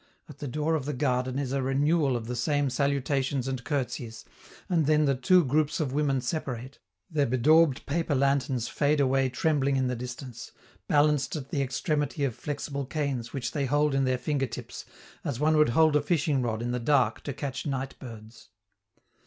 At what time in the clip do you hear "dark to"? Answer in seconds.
16.79-17.31